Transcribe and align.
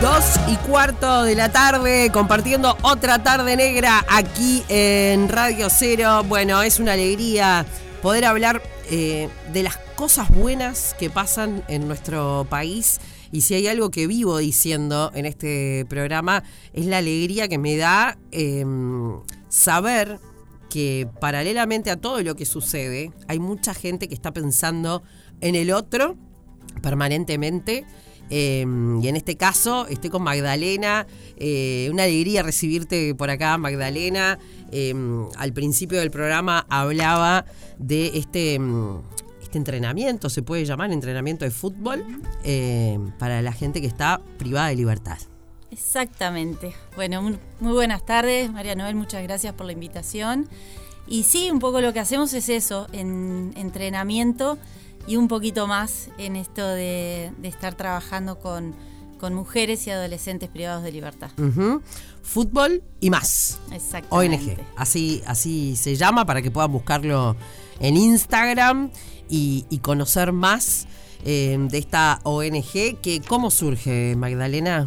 Dos 0.00 0.38
y 0.46 0.56
cuarto 0.56 1.22
de 1.22 1.34
la 1.34 1.50
tarde, 1.50 2.10
compartiendo 2.12 2.76
otra 2.82 3.22
tarde 3.22 3.56
negra 3.56 4.04
aquí 4.10 4.62
en 4.68 5.26
Radio 5.30 5.68
Cero. 5.70 6.22
Bueno, 6.28 6.60
es 6.60 6.78
una 6.78 6.92
alegría 6.92 7.64
poder 8.02 8.26
hablar 8.26 8.62
eh, 8.90 9.30
de 9.54 9.62
las 9.62 9.78
cosas 9.96 10.28
buenas 10.28 10.94
que 10.98 11.08
pasan 11.08 11.64
en 11.68 11.88
nuestro 11.88 12.46
país. 12.50 13.00
Y 13.32 13.40
si 13.40 13.54
hay 13.54 13.68
algo 13.68 13.90
que 13.90 14.06
vivo 14.06 14.36
diciendo 14.36 15.10
en 15.14 15.24
este 15.24 15.86
programa, 15.88 16.44
es 16.74 16.84
la 16.84 16.98
alegría 16.98 17.48
que 17.48 17.56
me 17.56 17.78
da 17.78 18.18
em, 18.32 19.18
saber 19.48 20.20
que 20.68 21.08
paralelamente 21.20 21.90
a 21.90 21.96
todo 21.96 22.22
lo 22.22 22.36
que 22.36 22.44
sucede, 22.44 23.12
hay 23.28 23.38
mucha 23.38 23.72
gente 23.72 24.08
que 24.08 24.14
está 24.14 24.32
pensando 24.34 25.02
en 25.40 25.54
el 25.54 25.72
otro 25.72 26.16
permanentemente 26.82 27.86
Em, 28.30 29.02
y 29.02 29.08
en 29.08 29.16
este 29.16 29.36
caso 29.36 29.86
estoy 29.88 30.10
con 30.10 30.22
Magdalena. 30.22 31.06
Eh, 31.36 31.88
una 31.92 32.04
alegría 32.04 32.42
recibirte 32.42 33.14
por 33.14 33.30
acá, 33.30 33.56
Magdalena. 33.58 34.38
Em, 34.72 35.26
al 35.36 35.52
principio 35.52 35.98
del 35.98 36.10
programa 36.10 36.66
hablaba 36.68 37.44
de 37.78 38.18
este, 38.18 38.54
em, 38.54 39.00
este 39.42 39.58
entrenamiento, 39.58 40.28
se 40.28 40.42
puede 40.42 40.64
llamar 40.64 40.92
entrenamiento 40.92 41.44
de 41.44 41.50
fútbol, 41.50 42.04
para 43.18 43.42
la 43.42 43.52
gente 43.52 43.80
que 43.80 43.86
está 43.86 44.20
privada 44.38 44.68
de 44.68 44.76
libertad. 44.76 45.18
Exactamente. 45.70 46.74
Bueno, 46.94 47.22
muy 47.60 47.72
buenas 47.72 48.04
tardes, 48.06 48.50
María 48.52 48.74
Noel, 48.74 48.94
muchas 48.94 49.22
gracias 49.22 49.52
por 49.54 49.66
la 49.66 49.72
invitación. 49.72 50.48
Y 51.06 51.24
sí, 51.24 51.50
un 51.50 51.58
poco 51.58 51.80
lo 51.80 51.92
que 51.92 52.00
hacemos 52.00 52.32
es 52.32 52.48
eso, 52.48 52.88
en 52.92 53.52
entrenamiento 53.56 54.58
y 55.06 55.16
un 55.16 55.28
poquito 55.28 55.66
más 55.66 56.08
en 56.18 56.36
esto 56.36 56.66
de, 56.66 57.32
estar 57.42 57.74
trabajando 57.74 58.38
con, 58.38 58.74
mujeres 59.32 59.86
y 59.88 59.90
adolescentes 59.90 60.48
privados 60.48 60.84
de 60.84 60.92
libertad. 60.92 61.30
Fútbol 62.22 62.84
y 63.00 63.10
más. 63.10 63.58
Exactamente. 63.72 64.52
ONG. 64.52 64.66
Así, 64.76 65.20
así 65.26 65.74
se 65.74 65.96
llama 65.96 66.24
para 66.24 66.42
que 66.42 66.52
puedan 66.52 66.70
buscarlo 66.70 67.34
en 67.80 67.96
Instagram 67.96 68.90
y, 69.28 69.80
conocer 69.82 70.32
más 70.32 70.86
eh, 71.24 71.56
de 71.58 71.78
esta 71.78 72.20
ONG. 72.22 73.00
Que, 73.02 73.20
¿Cómo 73.26 73.50
surge, 73.50 74.14
Magdalena? 74.16 74.86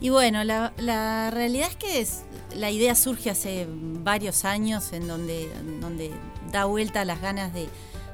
Y 0.00 0.10
bueno, 0.10 0.44
la, 0.44 0.72
la 0.78 1.30
realidad 1.30 1.68
es 1.70 1.76
que 1.76 2.00
es, 2.00 2.22
la 2.54 2.70
idea 2.70 2.94
surge 2.94 3.30
hace 3.30 3.66
varios 3.68 4.44
años 4.44 4.92
en 4.92 5.08
donde, 5.08 5.48
donde 5.80 6.10
da 6.52 6.64
vuelta 6.64 7.04
las 7.04 7.20
ganas 7.20 7.52
de 7.52 7.68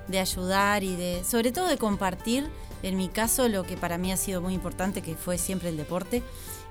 de 0.09 0.19
ayudar 0.19 0.85
y 0.85 0.97
de, 0.97 1.25
sobre 1.25 1.53
todo 1.53 1.69
de 1.69 1.79
compartir, 1.79 2.49
en 2.83 2.97
mi 2.97 3.09
caso, 3.09 3.49
lo 3.49 3.65
que 3.65 3.77
para 3.77 3.97
mí 3.97 4.13
ha 4.13 4.17
sido 4.17 4.43
muy 4.43 4.53
importante, 4.53 5.01
que 5.01 5.15
fue 5.15 5.39
siempre 5.39 5.71
el 5.71 5.77
deporte. 5.77 6.23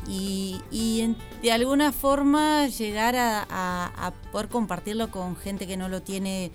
Y, 0.07 1.15
de 1.41 1.51
alguna 1.51 1.91
forma 1.91 2.67
llegar 2.67 3.15
a, 3.17 4.13
poder 4.31 4.49
compartirlo 4.49 5.09
con 5.09 5.35
gente 5.35 5.65
que 5.65 5.77
no 5.77 5.89
lo 5.89 6.01
tiene 6.01 6.51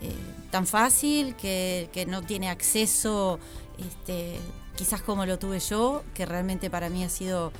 eh, 0.00 0.12
tan 0.50 0.66
fácil, 0.66 1.36
que, 1.36 2.06
no 2.08 2.22
tiene 2.22 2.50
acceso 2.50 3.38
este, 3.78 4.38
quizás 4.76 5.00
como 5.00 5.26
lo 5.26 5.38
tuve 5.38 5.60
yo, 5.60 6.02
que 6.14 6.26
realmente 6.26 6.70
para 6.70 6.90
mí 6.90 7.02
ha 7.04 7.08
sido 7.08 7.52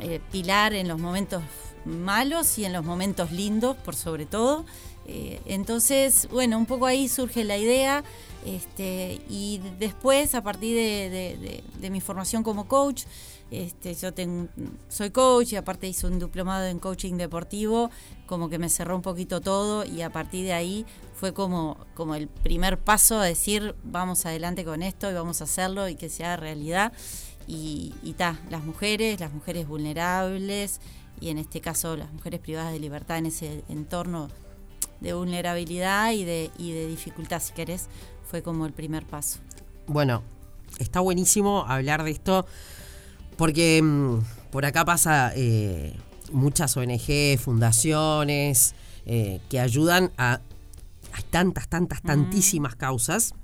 eh, 0.00 0.20
pilar 0.30 0.72
en 0.72 0.88
los 0.88 0.98
momentos 0.98 1.42
malos 1.84 2.58
y 2.58 2.64
en 2.64 2.72
los 2.72 2.84
momentos 2.84 3.32
lindos, 3.32 3.76
por 3.76 3.94
sobre 3.96 4.26
todo. 4.26 4.64
Eh, 5.06 5.40
entonces, 5.46 6.28
bueno, 6.30 6.56
un 6.58 6.66
poco 6.66 6.86
ahí 6.86 7.08
surge 7.08 7.44
la 7.44 7.56
idea 7.56 8.04
este, 8.44 9.20
y 9.28 9.60
después, 9.78 10.34
a 10.34 10.42
partir 10.42 10.74
de, 10.76 11.90
mi 11.90 12.00
formación 12.00 12.42
como 12.42 12.68
coach, 12.68 13.04
este, 13.50 13.94
yo 13.94 14.10
soy 14.88 15.10
coach 15.10 15.52
y 15.52 15.56
aparte 15.56 15.88
hice 15.88 16.06
un 16.06 16.18
diplomado 16.18 16.66
en 16.66 16.78
coaching 16.78 17.14
deportivo, 17.14 17.90
como 18.26 18.48
que 18.48 18.58
me 18.58 18.68
cerró 18.68 18.96
un 18.96 19.02
poquito 19.02 19.40
todo 19.40 19.84
y 19.84 20.02
a 20.02 20.10
partir 20.10 20.44
de 20.44 20.52
ahí 20.52 20.86
fue 21.14 21.34
como, 21.34 21.76
como 21.94 22.14
el 22.14 22.28
primer 22.28 22.78
paso 22.78 23.18
a 23.18 23.24
decir 23.24 23.74
vamos 23.82 24.24
adelante 24.24 24.64
con 24.64 24.82
esto 24.82 25.10
y 25.10 25.14
vamos 25.14 25.40
a 25.40 25.44
hacerlo 25.44 25.88
y 25.88 25.96
que 25.96 26.08
sea 26.08 26.36
realidad. 26.36 26.92
Y, 27.48 27.92
y 28.04 28.14
las 28.16 28.64
mujeres, 28.64 29.18
las 29.18 29.32
mujeres 29.32 29.66
vulnerables 29.66 30.80
y 31.20 31.30
en 31.30 31.38
este 31.38 31.60
caso 31.60 31.96
las 31.96 32.12
mujeres 32.12 32.38
privadas 32.38 32.72
de 32.72 32.78
libertad 32.78 33.18
en 33.18 33.26
ese 33.26 33.64
entorno 33.68 34.28
de 35.00 35.12
vulnerabilidad 35.12 36.12
y 36.12 36.24
de, 36.24 36.50
y 36.58 36.72
de 36.72 36.86
dificultad, 36.86 37.40
si 37.40 37.52
querés, 37.52 37.88
fue 38.30 38.42
como 38.42 38.66
el 38.66 38.72
primer 38.72 39.04
paso. 39.04 39.38
Bueno, 39.86 40.22
está 40.78 41.00
buenísimo 41.00 41.64
hablar 41.66 42.04
de 42.04 42.10
esto 42.12 42.46
porque 43.36 43.80
mm, 43.82 44.18
por 44.50 44.66
acá 44.66 44.84
pasa 44.84 45.32
eh, 45.34 45.96
muchas 46.32 46.76
ONG, 46.76 47.38
fundaciones 47.38 48.74
eh, 49.06 49.40
que 49.48 49.60
ayudan 49.60 50.10
a, 50.16 50.34
a 51.12 51.22
tantas, 51.30 51.68
tantas, 51.68 52.02
tantísimas 52.02 52.76
causas, 52.76 53.34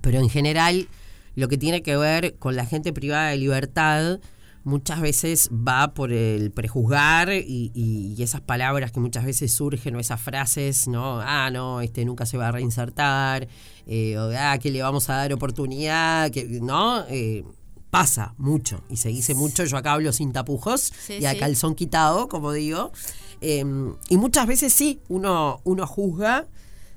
pero 0.00 0.18
en 0.18 0.28
general 0.28 0.88
lo 1.34 1.48
que 1.48 1.56
tiene 1.56 1.82
que 1.82 1.96
ver 1.96 2.34
con 2.36 2.56
la 2.56 2.66
gente 2.66 2.92
privada 2.92 3.30
de 3.30 3.36
libertad, 3.36 4.18
muchas 4.64 5.00
veces 5.00 5.50
va 5.50 5.94
por 5.94 6.12
el 6.12 6.50
prejuzgar 6.50 7.30
y, 7.32 8.14
esas 8.18 8.40
palabras 8.40 8.92
que 8.92 9.00
muchas 9.00 9.24
veces 9.24 9.52
surgen 9.52 9.96
o 9.96 10.00
esas 10.00 10.20
frases, 10.20 10.88
¿no? 10.88 11.20
Ah, 11.20 11.50
no, 11.50 11.80
este 11.80 12.04
nunca 12.04 12.26
se 12.26 12.36
va 12.36 12.48
a 12.48 12.52
reinsertar, 12.52 13.48
eh, 13.86 14.18
o 14.18 14.30
ah, 14.36 14.58
que 14.58 14.70
le 14.70 14.82
vamos 14.82 15.08
a 15.08 15.14
dar 15.14 15.32
oportunidad, 15.32 16.30
que, 16.30 16.44
¿no? 16.60 17.04
Eh, 17.08 17.44
pasa 17.90 18.34
mucho 18.36 18.82
y 18.90 18.96
se 18.96 19.08
dice 19.08 19.34
mucho, 19.34 19.64
yo 19.64 19.76
acá 19.76 19.92
hablo 19.94 20.12
sin 20.12 20.32
tapujos 20.32 20.92
y 21.08 21.24
a 21.24 21.38
calzón 21.38 21.74
quitado, 21.74 22.28
como 22.28 22.52
digo. 22.52 22.92
Em, 23.40 23.94
y 24.08 24.16
muchas 24.16 24.46
veces 24.46 24.72
sí, 24.72 25.00
uno, 25.08 25.60
uno 25.64 25.86
juzga 25.86 26.46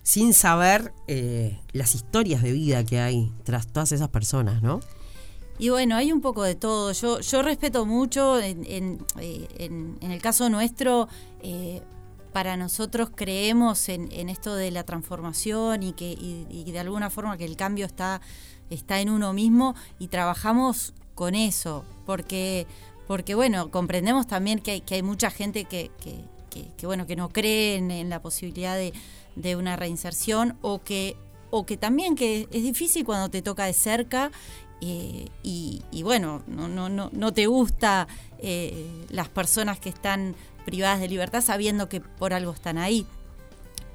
sin 0.03 0.33
saber 0.33 0.93
eh, 1.07 1.59
las 1.71 1.95
historias 1.95 2.41
de 2.41 2.51
vida 2.51 2.83
que 2.83 2.99
hay 2.99 3.31
tras 3.43 3.67
todas 3.67 3.91
esas 3.91 4.09
personas, 4.09 4.61
¿no? 4.61 4.79
Y 5.61 5.69
bueno, 5.69 5.95
hay 5.95 6.11
un 6.11 6.21
poco 6.21 6.41
de 6.41 6.55
todo. 6.55 6.91
Yo, 6.91 7.19
yo 7.19 7.43
respeto 7.43 7.85
mucho, 7.85 8.39
en, 8.39 8.65
en, 8.65 9.05
eh, 9.19 9.47
el 10.01 10.19
caso 10.19 10.49
nuestro, 10.49 11.07
eh, 11.43 11.83
para 12.33 12.57
nosotros 12.57 13.11
creemos 13.13 13.87
en, 13.87 14.09
esto 14.29 14.55
de 14.55 14.71
la 14.71 14.85
transformación 14.85 15.83
y 15.83 15.93
que 15.93 16.15
de 16.65 16.79
alguna 16.79 17.11
forma 17.11 17.37
que 17.37 17.45
el 17.45 17.57
cambio 17.57 17.85
está, 17.85 18.21
está 18.71 19.01
en 19.01 19.11
uno 19.11 19.33
mismo 19.33 19.75
y 19.99 20.07
trabajamos 20.07 20.95
con 21.13 21.35
eso, 21.35 21.85
porque, 22.07 22.65
porque 23.07 23.35
bueno, 23.35 23.69
comprendemos 23.69 24.25
también 24.25 24.57
que 24.57 24.71
hay, 24.71 24.81
que 24.81 24.95
hay 24.95 25.03
mucha 25.03 25.29
gente 25.29 25.65
que, 25.65 25.91
que, 26.49 26.87
bueno, 26.87 27.05
que 27.05 27.15
no 27.15 27.29
cree 27.29 27.75
en, 27.75 28.09
la 28.09 28.19
posibilidad 28.19 28.75
de, 28.75 28.93
de 29.35 29.55
una 29.55 29.75
reinserción 29.75 30.57
o 30.63 30.81
que 30.81 31.17
o 31.51 31.65
que 31.65 31.75
también 31.75 32.15
que 32.15 32.47
es 32.49 32.63
difícil 32.63 33.05
cuando 33.05 33.29
te 33.29 33.41
toca 33.41 33.65
de 33.65 33.73
cerca 33.73 34.31
eh, 34.81 35.27
y, 35.43 36.03
bueno, 36.03 36.41
no, 36.47 36.67
no, 36.67 36.89
no, 36.89 37.09
no 37.13 37.33
te 37.33 37.45
gusta 37.45 38.07
eh, 38.39 39.05
las 39.09 39.29
personas 39.29 39.79
que 39.79 39.89
están 39.89 40.35
privadas 40.65 40.99
de 40.99 41.07
libertad 41.07 41.41
sabiendo 41.41 41.87
que 41.87 42.01
por 42.01 42.33
algo 42.33 42.51
están 42.51 42.77
ahí. 42.77 43.05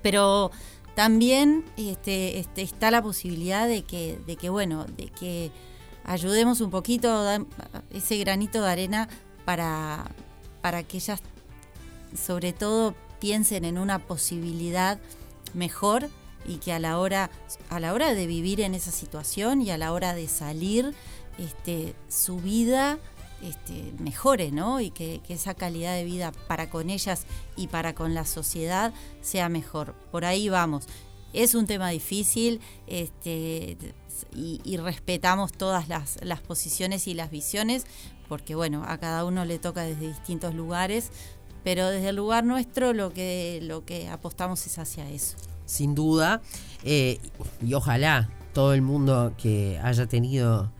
Pero 0.02 0.52
también 0.94 1.64
este, 1.76 2.38
este, 2.38 2.62
está 2.62 2.90
la 2.90 3.02
posibilidad 3.02 3.66
de 3.66 3.82
que, 3.82 4.18
de 4.26 4.36
que, 4.36 4.48
bueno, 4.48 4.86
de 4.96 5.06
que 5.06 5.50
ayudemos 6.04 6.60
un 6.60 6.70
poquito, 6.70 7.26
ese 7.92 8.16
granito 8.18 8.62
de 8.62 8.70
arena 8.70 9.08
para, 9.44 10.10
para 10.62 10.84
que 10.84 10.98
ellas 10.98 11.20
sobre 12.16 12.52
todo 12.52 12.94
piensen 13.18 13.64
en 13.64 13.76
una 13.78 13.98
posibilidad 13.98 14.98
mejor 15.52 16.08
y 16.46 16.56
que 16.58 16.72
a 16.72 16.78
la 16.78 16.98
hora, 16.98 17.30
a 17.70 17.80
la 17.80 17.92
hora 17.92 18.14
de 18.14 18.26
vivir 18.26 18.60
en 18.60 18.74
esa 18.74 18.92
situación 18.92 19.62
y 19.62 19.70
a 19.70 19.78
la 19.78 19.92
hora 19.92 20.14
de 20.14 20.28
salir, 20.28 20.94
este, 21.38 21.94
su 22.08 22.38
vida 22.38 22.98
este, 23.42 23.92
mejore, 23.98 24.50
¿no? 24.50 24.80
Y 24.80 24.90
que, 24.90 25.20
esa 25.28 25.54
calidad 25.54 25.94
de 25.94 26.04
vida 26.04 26.32
para 26.48 26.70
con 26.70 26.90
ellas 26.90 27.26
y 27.56 27.68
para 27.68 27.94
con 27.94 28.14
la 28.14 28.24
sociedad 28.24 28.92
sea 29.20 29.48
mejor. 29.48 29.94
Por 30.10 30.24
ahí 30.24 30.48
vamos. 30.48 30.86
Es 31.32 31.54
un 31.54 31.66
tema 31.66 31.90
difícil 31.90 32.60
este, 32.86 33.76
y, 34.32 34.76
respetamos 34.78 35.52
todas 35.52 35.88
las, 35.88 36.18
las 36.22 36.40
posiciones 36.40 37.06
y 37.08 37.14
las 37.14 37.30
visiones, 37.30 37.84
porque 38.28 38.54
bueno, 38.54 38.84
a 38.86 38.96
cada 38.98 39.24
uno 39.24 39.44
le 39.44 39.58
toca 39.58 39.82
desde 39.82 40.08
distintos 40.08 40.54
lugares, 40.54 41.10
pero 41.62 41.88
desde 41.90 42.10
el 42.10 42.16
lugar 42.16 42.44
nuestro 42.44 42.94
lo 42.94 43.12
que, 43.12 43.58
lo 43.62 43.84
que 43.84 44.08
apostamos 44.08 44.66
es 44.66 44.78
hacia 44.78 45.10
eso 45.10 45.36
sin 45.66 45.94
duda. 45.94 46.40
Eh, 46.84 47.18
y 47.64 47.74
ojalá 47.74 48.28
todo 48.52 48.72
el 48.72 48.82
mundo 48.82 49.34
que 49.36 49.78
haya 49.82 50.06
tenido, 50.06 50.72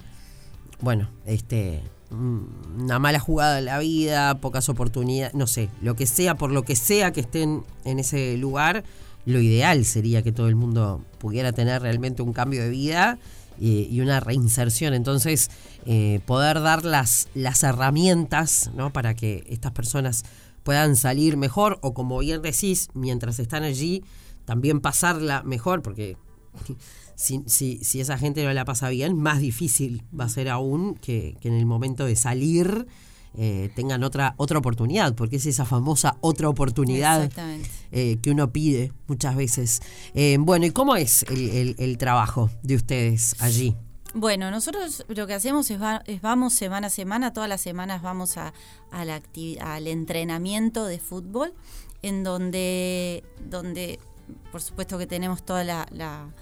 bueno, 0.80 1.10
este 1.26 1.82
una 2.10 2.98
mala 2.98 3.18
jugada 3.18 3.58
en 3.58 3.64
la 3.64 3.78
vida, 3.78 4.36
pocas 4.36 4.68
oportunidades, 4.68 5.34
no 5.34 5.46
sé, 5.46 5.68
lo 5.82 5.96
que 5.96 6.06
sea, 6.06 6.36
por 6.36 6.52
lo 6.52 6.62
que 6.62 6.76
sea 6.76 7.12
que 7.12 7.20
estén 7.20 7.64
en 7.84 7.98
ese 7.98 8.36
lugar, 8.36 8.84
lo 9.24 9.40
ideal 9.40 9.84
sería 9.84 10.22
que 10.22 10.32
todo 10.32 10.48
el 10.48 10.54
mundo 10.54 11.04
pudiera 11.18 11.52
tener 11.52 11.82
realmente 11.82 12.22
un 12.22 12.32
cambio 12.32 12.62
de 12.62 12.70
vida 12.70 13.18
y, 13.58 14.00
una 14.00 14.20
reinserción. 14.20 14.94
Entonces, 14.94 15.50
eh, 15.84 16.20
poder 16.26 16.60
dar 16.60 16.84
las, 16.84 17.28
las 17.34 17.62
herramientas 17.64 18.70
¿no? 18.74 18.92
para 18.92 19.14
que 19.14 19.44
estas 19.48 19.72
personas 19.72 20.24
puedan 20.62 20.96
salir 20.96 21.36
mejor 21.36 21.78
o 21.82 21.92
como 21.92 22.18
bien 22.18 22.42
decís, 22.42 22.88
mientras 22.94 23.38
están 23.38 23.64
allí, 23.64 24.04
también 24.46 24.80
pasarla 24.80 25.42
mejor, 25.42 25.82
porque 25.82 26.16
si, 27.14 27.42
si, 27.46 27.84
si 27.84 28.00
esa 28.00 28.16
gente 28.16 28.42
no 28.42 28.52
la 28.54 28.64
pasa 28.64 28.88
bien, 28.88 29.18
más 29.18 29.40
difícil 29.40 30.02
va 30.18 30.24
a 30.24 30.30
ser 30.30 30.48
aún 30.48 30.94
que, 30.94 31.36
que 31.40 31.48
en 31.48 31.54
el 31.54 31.66
momento 31.66 32.06
de 32.06 32.16
salir 32.16 32.86
eh, 33.38 33.70
tengan 33.74 34.02
otra, 34.02 34.34
otra 34.38 34.58
oportunidad, 34.58 35.14
porque 35.14 35.36
es 35.36 35.44
esa 35.44 35.66
famosa 35.66 36.16
otra 36.22 36.48
oportunidad 36.48 37.30
eh, 37.92 38.16
que 38.22 38.30
uno 38.30 38.50
pide 38.50 38.92
muchas 39.08 39.36
veces. 39.36 39.82
Eh, 40.14 40.38
bueno, 40.40 40.64
¿y 40.64 40.70
cómo 40.70 40.96
es 40.96 41.22
el, 41.28 41.98
trabajo 41.98 42.48
de 42.62 42.76
ustedes 42.76 43.36
allí? 43.40 43.76
Bueno, 44.14 44.50
nosotros 44.50 45.04
lo 45.08 45.26
que 45.26 45.34
hacemos 45.34 45.70
es, 45.70 45.78
vamos 46.22 46.54
semana 46.54 46.86
a 46.86 46.90
semana, 46.90 47.34
todas 47.34 47.48
las 47.50 47.60
semanas 47.60 48.00
vamos 48.00 48.38
a, 48.38 48.54
la 48.90 49.20
al 49.60 49.86
entrenamiento 49.86 50.86
de 50.86 50.98
fútbol, 50.98 51.52
en 52.00 52.24
donde, 52.24 53.22
donde 53.50 53.98
por 54.50 54.60
supuesto 54.60 54.98
que 54.98 55.06
tenemos 55.06 55.44
toda 55.44 55.64
la 55.64 56.32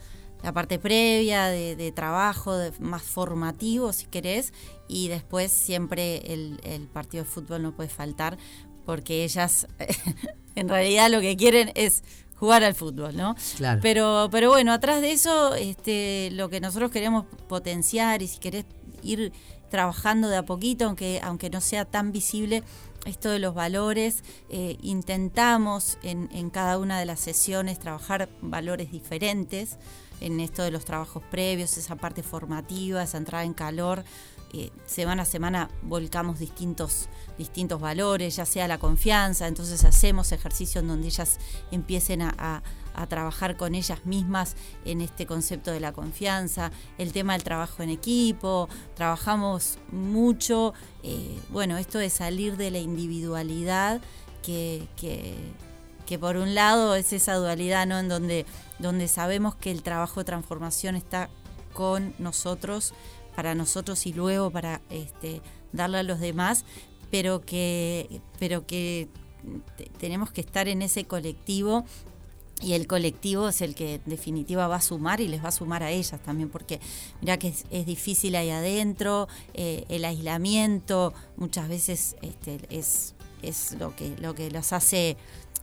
la 0.45 0.53
parte 0.53 0.79
previa 0.79 1.47
de, 1.47 1.93
trabajo, 1.93 2.55
más 2.79 3.03
formativo, 3.03 3.95
si 3.95 4.05
querés, 4.05 4.53
y 4.89 5.09
después 5.09 5.51
siempre 5.51 6.35
el, 6.35 6.89
partido 6.93 7.25
de 7.25 7.31
fútbol 7.31 7.63
no 7.63 7.75
puede 7.75 7.89
faltar, 7.89 8.37
porque 8.85 9.25
ellas 9.25 9.67
en 10.55 10.69
realidad 10.69 11.11
lo 11.11 11.23
que 11.23 11.35
quieren 11.39 11.73
es 11.75 12.05
jugar 12.37 12.63
al 12.63 12.75
fútbol, 12.75 13.17
¿no? 13.17 13.37
Claro. 13.57 13.81
Pero, 13.83 14.29
pero 14.31 14.51
bueno, 14.51 14.75
atrás 14.75 15.01
de 15.01 15.13
eso, 15.13 15.55
este, 15.55 16.29
lo 16.33 16.51
que 16.51 16.61
nosotros 16.61 16.91
queremos 16.91 17.25
potenciar 17.49 18.21
y 18.21 18.29
si 18.29 18.39
querés 18.39 18.67
ir 19.03 19.33
trabajando 19.71 20.29
de 20.29 20.37
a 20.37 20.45
poquito, 20.45 20.85
aunque, 20.85 21.21
aunque 21.23 21.49
no 21.49 21.63
sea 21.63 21.87
tan 21.87 22.13
visible, 22.13 22.63
esto 23.05 23.31
de 23.31 23.39
los 23.39 23.55
valores, 23.55 24.25
eh, 24.49 24.77
intentamos 24.83 25.99
en, 26.03 26.29
en 26.33 26.51
cada 26.51 26.79
una 26.79 26.99
de 26.99 27.07
las 27.07 27.21
sesiones 27.21 27.79
trabajar 27.79 28.29
valores 28.41 28.91
diferentes 28.91 29.79
en 30.21 30.41
esto 30.41 30.63
de 30.63 30.71
los 30.71 30.85
trabajos 30.85 31.23
previos, 31.31 31.77
esa 31.77 31.97
parte 31.97 32.23
formativa, 32.23 33.03
esa 33.03 33.19
entrada 33.19 33.45
en 33.45 33.55
calor. 33.55 34.05
Eh, 34.53 34.71
semana 34.87 35.23
a 35.23 35.27
semana 35.27 35.69
volcamos 35.83 36.39
distintos, 36.39 37.09
distintos 37.37 37.81
valores, 37.81 38.37
ya 38.37 38.47
sea 38.47 38.69
la 38.69 38.79
confianza, 38.79 39.49
entonces 39.49 39.85
hacemos 39.85 40.31
ejercicios 40.31 40.83
en 40.83 40.89
donde 40.89 41.09
ellas 41.09 41.39
empiecen 41.73 42.23
a, 42.23 42.63
trabajar 43.09 43.57
con 43.57 43.75
ellas 43.75 44.07
mismas 44.07 44.57
en 44.85 45.01
este 45.01 45.27
concepto 45.27 45.71
de 45.71 45.81
la 45.81 45.93
confianza, 45.93 46.71
el 46.99 47.13
tema 47.13 47.35
del 47.35 47.43
trabajo 47.43 47.83
en 47.83 47.91
equipo, 47.91 48.69
trabajamos 48.95 49.79
mucho, 49.93 50.75
eh, 51.03 51.39
bueno, 51.51 51.77
esto 51.77 51.99
de 51.99 52.11
salir 52.11 52.57
de 52.57 52.71
la 52.71 52.79
individualidad 52.79 54.01
que, 54.43 54.87
que, 54.97 55.35
que 56.07 56.19
por 56.19 56.37
un 56.37 56.55
lado 56.55 56.95
es 56.95 57.13
esa 57.13 57.35
dualidad, 57.35 57.87
¿no? 57.87 57.99
En 57.99 58.09
donde 58.09 58.47
donde 58.79 59.09
sabemos 59.09 59.55
que 59.55 59.71
el 59.71 59.83
trabajo 59.83 60.21
de 60.21 60.25
transformación 60.25 60.97
está 60.97 61.31
con 61.73 62.15
nosotros, 62.19 62.95
para 63.35 63.55
nosotros 63.55 64.07
y 64.07 64.13
luego 64.13 64.51
para 64.51 64.81
este, 64.91 65.41
darle 65.73 65.99
a 65.99 66.03
los 66.03 66.21
demás, 66.21 66.65
pero 67.11 67.41
que, 67.41 68.21
pero 68.39 68.67
que 68.67 69.09
tenemos 69.99 70.31
que 70.31 70.41
estar 70.41 70.69
en 70.69 70.83
ese 70.83 71.05
colectivo 71.05 71.85
y 72.65 72.73
el 72.73 72.87
colectivo 72.87 73.49
es 73.49 73.61
el 73.61 73.75
que 73.75 73.95
en 73.95 74.03
definitiva 74.07 74.67
va 74.67 74.77
a 74.77 74.81
sumar 74.81 75.21
y 75.21 75.29
les 75.29 75.45
va 75.45 75.49
a 75.49 75.53
sumar 75.53 75.83
a 75.83 75.91
ellas 75.91 76.21
también, 76.25 76.49
porque 76.49 76.81
mira 77.21 77.39
que 77.39 77.49
es, 77.49 77.87
difícil 77.87 78.35
ahí 78.37 78.51
adentro, 78.51 79.29
eh, 79.53 79.85
el 79.89 80.05
aislamiento 80.05 81.13
muchas 81.37 81.69
veces 81.69 82.17
este, 82.23 82.59
es, 82.71 83.15
es 83.43 83.77
lo 83.79 83.95
que, 83.95 84.17
lo 84.19 84.35
que 84.35 84.51
los 84.51 84.73
hace 84.73 85.17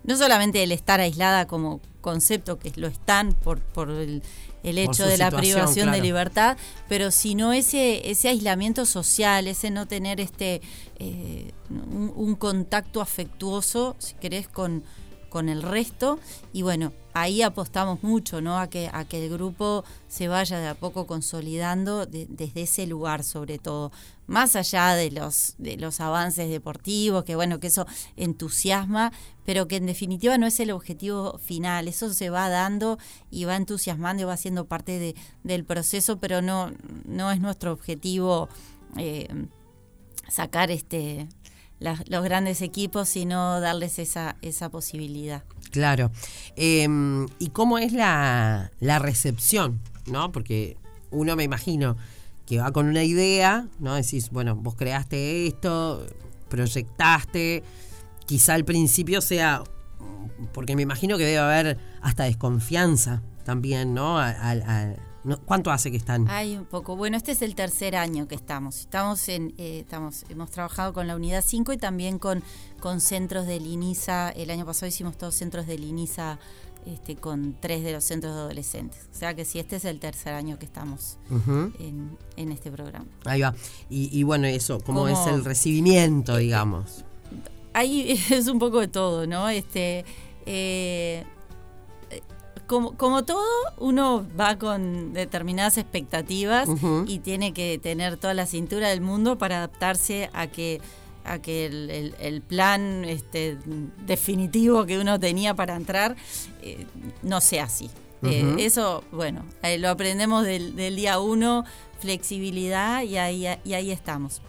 no 0.03 0.17
solamente 0.17 0.63
el 0.63 0.71
estar 0.71 0.99
aislada 0.99 1.47
como 1.47 1.79
concepto, 2.01 2.57
que 2.57 2.71
lo 2.75 2.87
están 2.87 3.33
por, 3.33 3.59
por 3.59 3.89
el, 3.91 4.23
hecho 4.63 5.05
de 5.05 5.17
la 5.17 5.29
privación 5.29 5.91
de 5.91 6.01
libertad, 6.01 6.57
pero 6.89 7.11
sino 7.11 7.53
ese, 7.53 8.09
ese 8.09 8.29
aislamiento 8.29 8.85
social, 8.85 9.47
ese 9.47 9.69
no 9.69 9.87
tener 9.87 10.19
este 10.19 10.61
eh, 10.97 11.51
un, 11.69 12.35
contacto 12.35 13.01
afectuoso, 13.01 13.95
si 13.99 14.15
querés, 14.15 14.47
con, 14.47 14.83
con 15.31 15.47
el 15.47 15.63
resto. 15.63 16.19
Y 16.53 16.61
bueno, 16.61 16.91
ahí 17.13 17.41
apostamos 17.41 18.03
mucho, 18.03 18.41
¿no? 18.41 18.59
A 18.59 18.69
que, 18.69 18.89
a 18.91 19.05
que 19.05 19.23
el 19.23 19.31
grupo 19.31 19.83
se 20.09 20.27
vaya 20.27 20.59
de 20.59 20.67
a 20.67 20.75
poco 20.75 21.07
consolidando 21.07 22.05
desde 22.05 22.61
ese 22.61 22.85
lugar, 22.85 23.23
sobre 23.23 23.57
todo. 23.57 23.91
Más 24.27 24.55
allá 24.55 24.93
de 24.93 25.09
los, 25.09 25.55
de 25.57 25.77
los 25.77 26.01
avances 26.01 26.49
deportivos, 26.49 27.23
que 27.23 27.35
bueno, 27.35 27.59
que 27.59 27.67
eso 27.67 27.87
entusiasma, 28.17 29.11
pero 29.45 29.67
que 29.67 29.77
en 29.77 29.85
definitiva 29.85 30.37
no 30.37 30.47
es 30.47 30.59
el 30.59 30.71
objetivo 30.71 31.39
final. 31.39 31.87
Eso 31.87 32.13
se 32.13 32.29
va 32.29 32.49
dando 32.49 32.99
y 33.31 33.45
va 33.45 33.55
entusiasmando 33.55 34.23
y 34.23 34.25
va 34.25 34.37
siendo 34.37 34.65
parte 34.65 34.99
de, 34.99 35.15
del 35.43 35.63
proceso, 35.63 36.19
pero 36.19 36.41
no, 36.41 36.71
no 37.05 37.31
es 37.31 37.39
nuestro 37.39 37.71
objetivo 37.71 38.49
eh, 38.97 39.47
sacar 40.27 40.71
este 40.71 41.27
los 41.81 42.23
grandes 42.23 42.61
equipos, 42.61 43.09
sino 43.09 43.59
darles 43.59 43.99
esa, 43.99 44.37
esa 44.41 44.69
posibilidad. 44.69 45.43
Claro. 45.71 46.11
Em, 46.55 47.27
¿Y 47.39 47.49
cómo 47.49 47.77
es 47.77 47.93
la, 47.93 48.71
la 48.79 48.99
recepción? 48.99 49.79
¿No? 50.05 50.31
Porque 50.31 50.77
uno 51.09 51.35
me 51.35 51.43
imagino 51.43 51.97
que 52.45 52.59
va 52.59 52.71
con 52.71 52.87
una 52.87 53.03
idea, 53.03 53.67
¿no? 53.79 53.95
Decís, 53.95 54.29
bueno, 54.29 54.55
vos 54.55 54.75
creaste 54.75 55.47
esto, 55.47 56.05
proyectaste, 56.49 57.63
quizá 58.25 58.53
al 58.53 58.65
principio 58.65 59.21
sea, 59.21 59.63
porque 60.53 60.75
me 60.75 60.81
imagino 60.81 61.17
que 61.17 61.25
debe 61.25 61.39
haber 61.39 61.77
hasta 62.01 62.25
desconfianza 62.25 63.21
también, 63.43 63.93
¿no? 63.93 64.19
¿Cuánto 65.45 65.71
hace 65.71 65.91
que 65.91 65.97
están? 65.97 66.27
Hay 66.29 66.57
un 66.57 66.65
poco. 66.65 66.95
Bueno, 66.95 67.15
este 67.15 67.33
es 67.33 67.41
el 67.41 67.53
tercer 67.53 67.95
año 67.95 68.27
que 68.27 68.35
estamos. 68.35 68.79
Estamos 68.79 69.29
en, 69.29 69.53
eh, 69.57 69.79
estamos, 69.81 70.25
hemos 70.29 70.49
trabajado 70.49 70.93
con 70.93 71.07
la 71.07 71.15
unidad 71.15 71.43
5 71.45 71.73
y 71.73 71.77
también 71.77 72.17
con, 72.17 72.43
con 72.79 73.01
centros 73.01 73.45
de 73.45 73.59
Linisa. 73.59 74.29
El 74.29 74.49
año 74.49 74.65
pasado 74.65 74.87
hicimos 74.87 75.17
todos 75.17 75.35
centros 75.35 75.67
de 75.67 75.77
Linisa 75.77 76.39
este, 76.87 77.15
con 77.15 77.55
tres 77.59 77.83
de 77.83 77.93
los 77.93 78.03
centros 78.03 78.33
de 78.33 78.41
adolescentes. 78.41 79.07
O 79.13 79.15
sea 79.15 79.35
que 79.35 79.45
sí, 79.45 79.59
este 79.59 79.75
es 79.75 79.85
el 79.85 79.99
tercer 79.99 80.33
año 80.33 80.57
que 80.57 80.65
estamos 80.65 81.17
en, 81.77 82.17
este 82.51 82.71
programa. 82.71 83.05
Ahí 83.25 83.41
va. 83.41 83.53
Y, 83.89 84.23
bueno, 84.23 84.47
eso, 84.47 84.79
¿cómo, 84.79 85.07
es 85.07 85.19
el 85.27 85.45
recibimiento, 85.45 86.37
digamos? 86.37 87.05
Ahí 87.73 88.19
es 88.31 88.47
un 88.47 88.57
poco 88.57 88.79
de 88.79 88.87
todo, 88.87 89.27
¿no? 89.27 89.47
Este. 89.49 90.03
Eh, 90.47 91.23
como, 92.71 93.25
todo, 93.25 93.43
uno 93.77 94.25
va 94.39 94.57
con 94.57 95.13
determinadas 95.13 95.77
expectativas 95.77 96.69
y 97.05 97.19
tiene 97.19 97.53
que 97.53 97.77
tener 97.79 98.15
toda 98.15 98.33
la 98.33 98.45
cintura 98.45 98.87
del 98.87 99.01
mundo 99.01 99.37
para 99.37 99.57
adaptarse 99.57 100.29
a 100.33 100.47
que 100.47 100.79
a 101.23 101.39
que 101.39 101.65
el, 101.67 102.41
plan 102.41 103.05
este, 103.05 103.57
definitivo 104.07 104.85
que 104.87 104.97
uno 104.97 105.19
tenía 105.19 105.53
para 105.53 105.75
entrar 105.75 106.15
eh, 106.63 106.87
no 107.21 107.41
sea 107.41 107.65
así. 107.65 107.91
Eh, 108.23 108.55
eso, 108.59 109.03
bueno, 109.11 109.45
eh, 109.61 109.77
lo 109.77 109.89
aprendemos 109.89 110.43
del, 110.43 110.75
día 110.95 111.19
uno, 111.19 111.63
flexibilidad 111.99 113.03
y 113.03 113.17
ahí, 113.17 113.45
y 113.63 113.73
ahí 113.73 113.91
estamos. 113.91 114.41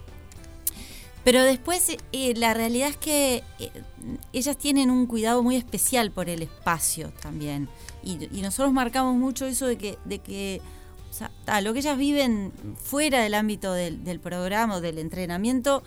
Pero 1.24 1.42
después 1.44 1.96
la 2.12 2.54
realidad 2.54 2.88
es 2.88 2.96
que 2.96 3.44
ellas 4.32 4.56
tienen 4.56 4.90
un 4.90 5.06
cuidado 5.06 5.42
muy 5.42 5.56
especial 5.56 6.10
por 6.10 6.28
el 6.28 6.42
espacio 6.42 7.12
también 7.22 7.68
y, 8.02 8.16
nosotros 8.42 8.72
marcamos 8.72 9.16
mucho 9.16 9.46
eso 9.46 9.66
de 9.66 9.78
que, 9.78 9.98
de 10.04 10.18
que 10.18 10.60
lo 11.62 11.72
que 11.72 11.78
ellas 11.78 11.96
viven 11.96 12.52
fuera 12.76 13.20
del 13.22 13.34
ámbito 13.34 13.72
del, 13.72 14.20
programa 14.20 14.76
o 14.76 14.80
del 14.80 14.98
entrenamiento, 14.98 15.82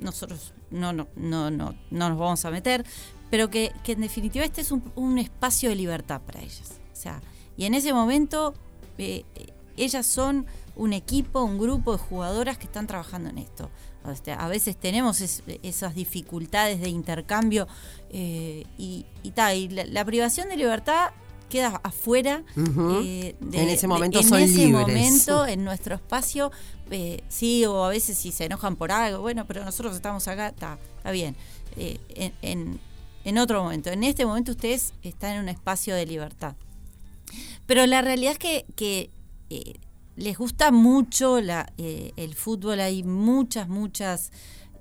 nosotros 0.00 0.54
no, 0.70 0.92
no, 0.92 1.08
no, 1.16 1.50
no, 1.50 1.74
no 1.90 2.08
nos 2.08 2.18
vamos 2.18 2.44
a 2.44 2.50
meter, 2.50 2.84
pero 3.30 3.50
que, 3.50 3.72
en 3.86 4.00
definitiva 4.00 4.44
este 4.44 4.60
es 4.60 4.72
un, 4.72 5.18
espacio 5.18 5.68
de 5.70 5.76
libertad 5.76 6.22
para 6.22 6.40
ellas. 6.40 6.80
O 6.92 6.96
sea, 6.96 7.20
y 7.56 7.66
en 7.66 7.74
ese 7.74 7.92
momento 7.92 8.54
eh, 8.98 9.24
ellas 9.76 10.06
son 10.06 10.46
un 10.76 10.92
equipo, 10.92 11.42
un 11.42 11.58
grupo 11.58 11.92
de 11.92 11.98
jugadoras 11.98 12.56
que 12.56 12.64
están 12.64 12.86
trabajando 12.86 13.28
en 13.30 13.38
esto. 13.38 13.70
A 14.04 14.48
veces 14.48 14.76
tenemos 14.76 15.20
esas 15.20 15.94
dificultades 15.94 16.80
de 16.80 16.88
intercambio 16.88 17.68
eh, 18.10 18.64
y, 18.78 19.06
y, 19.22 19.32
la, 19.68 20.04
privación 20.04 20.48
de 20.48 20.56
libertad 20.56 21.10
queda 21.52 21.80
afuera. 21.84 22.42
Eh, 22.56 23.36
en 23.40 23.68
ese 23.68 23.86
momento 23.86 24.18
en 24.20 24.34
ese 24.34 24.68
momento, 24.68 25.46
en 25.46 25.64
nuestro 25.64 25.94
espacio, 25.94 26.50
eh, 26.90 27.22
sí, 27.28 27.66
o 27.66 27.84
a 27.84 27.90
veces 27.90 28.16
si 28.16 28.32
se 28.32 28.46
enojan 28.46 28.76
por 28.76 28.90
algo, 28.90 29.20
bueno, 29.20 29.46
pero 29.46 29.62
nosotros 29.62 29.94
estamos 29.94 30.26
acá, 30.28 30.48
está, 30.48 30.78
bien. 31.10 31.36
Eh, 31.76 31.98
en, 32.40 32.80
en, 33.24 33.38
otro 33.38 33.62
momento, 33.62 33.90
en 33.90 34.02
este 34.02 34.24
momento 34.24 34.52
ustedes 34.52 34.94
están 35.02 35.34
en 35.36 35.40
un 35.42 35.48
espacio 35.50 35.94
de 35.94 36.06
libertad. 36.06 36.54
Pero 37.66 37.86
la 37.86 38.00
realidad 38.00 38.32
es 38.32 38.38
que, 38.38 38.64
que 38.74 39.10
les 40.16 40.36
gusta 40.36 40.70
mucho 40.70 41.40
la, 41.40 41.72
eh, 41.78 42.12
el 42.16 42.34
fútbol, 42.34 42.80
hay 42.80 43.02
muchas, 43.02 43.68
muchas 43.68 44.30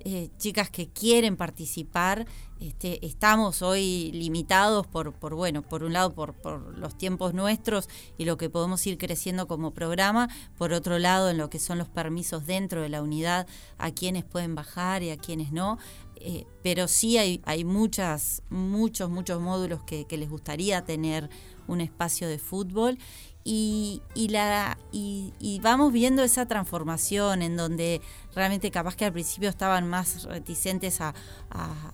eh, 0.04 0.30
chicas 0.38 0.70
que 0.72 0.88
quieren 0.88 1.38
participar. 1.38 2.26
Este, 2.60 3.06
estamos 3.06 3.62
hoy 3.62 4.12
limitados 4.14 4.88
por, 4.88 5.14
por, 5.14 5.36
bueno, 5.36 5.62
por 5.62 5.84
un 5.84 5.94
lado 5.94 6.14
por, 6.14 6.36
los 6.78 6.98
tiempos 6.98 7.34
nuestros 7.34 7.88
y 8.18 8.26
lo 8.26 8.38
que 8.38 8.50
podemos 8.50 8.86
ir 8.88 8.98
creciendo 8.98 9.48
como 9.48 9.74
programa, 9.74 10.28
por 10.58 10.74
otro 10.74 10.98
lado 10.98 11.30
en 11.30 11.38
lo 11.38 11.50
que 11.50 11.60
son 11.60 11.78
los 11.78 11.88
permisos 11.88 12.46
dentro 12.46 12.82
de 12.82 12.90
la 12.90 13.02
unidad, 13.02 13.48
a 13.78 13.92
quienes 13.92 14.24
pueden 14.24 14.56
bajar 14.56 15.04
y 15.04 15.12
a 15.12 15.18
quienes 15.18 15.52
no. 15.52 15.78
Eh, 16.16 16.46
pero 16.64 16.88
sí 16.88 17.18
hay, 17.18 17.42
hay 17.46 17.64
muchas, 17.64 18.44
muchos, 18.50 19.10
muchos 19.10 19.40
módulos 19.42 19.82
que 19.84 20.06
les 20.18 20.30
gustaría 20.30 20.84
tener 20.84 21.30
un 21.72 21.82
espacio 21.82 22.28
de 22.28 22.38
fútbol 22.38 22.98
y, 23.44 24.04
y, 24.14 24.28
la, 24.28 24.78
y, 24.92 25.60
vamos 25.64 25.92
viendo 25.92 26.22
esa 26.22 26.46
transformación 26.46 27.42
en 27.42 27.58
donde 27.58 28.00
realmente 28.36 28.70
capaz 28.70 28.96
que 28.96 29.06
al 29.06 29.14
principio 29.14 29.50
estaban 29.50 29.88
más 29.88 30.26
reticentes 30.26 31.02
a, 31.02 31.16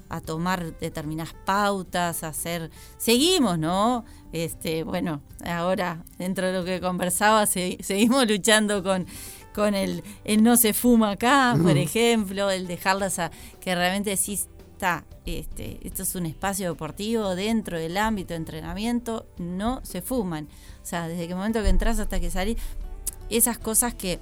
a, 0.10 0.22
tomar 0.22 0.78
determinadas 0.80 1.34
pautas, 1.46 2.24
a 2.24 2.30
hacer... 2.30 2.70
Seguimos, 2.98 3.58
¿no? 3.58 4.04
Este, 4.34 4.84
bueno, 4.84 5.22
ahora 5.46 6.04
dentro 6.18 6.48
de 6.48 6.54
lo 6.54 6.66
que 6.66 6.82
conversaba 6.82 7.46
seguimos 7.46 8.28
luchando 8.28 8.84
con, 8.84 9.08
con 9.56 9.74
el, 9.74 10.04
el 10.26 10.44
no 10.44 10.58
se 10.58 10.74
fuma 10.74 11.12
acá, 11.12 11.58
por 11.62 11.78
ejemplo, 11.78 12.52
el 12.52 12.68
dejarlas 12.68 13.20
a 13.20 13.32
que 13.62 13.74
realmente 13.74 14.18
sí 14.18 14.38
está, 14.78 15.06
este, 15.26 15.80
esto 15.82 16.04
es 16.04 16.14
un 16.14 16.28
espacio 16.28 16.70
deportivo 16.70 17.36
dentro 17.36 17.80
del 17.80 17.98
ámbito 17.98 18.30
de 18.30 18.36
entrenamiento, 18.36 19.26
no 19.40 19.82
se 19.84 20.04
fuman. 20.04 20.48
O 20.84 20.86
sea, 20.86 21.08
desde 21.08 21.26
el 21.26 21.36
momento 21.36 21.64
que 21.64 21.70
entras 21.70 21.98
hasta 21.98 22.20
que 22.20 22.30
salís, 22.30 22.58
esas 23.32 23.58
cosas 23.58 23.96
que, 23.96 24.20